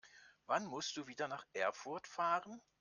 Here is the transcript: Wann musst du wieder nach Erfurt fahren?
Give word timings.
Wann 0.47 0.65
musst 0.65 0.97
du 0.97 1.05
wieder 1.05 1.27
nach 1.27 1.45
Erfurt 1.53 2.07
fahren? 2.07 2.59